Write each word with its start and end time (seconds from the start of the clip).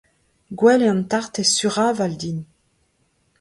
Gwell 0.59 0.81
eo 0.85 0.91
an 0.93 1.01
tartez 1.11 1.49
suraval 1.57 2.13
din. 2.21 2.39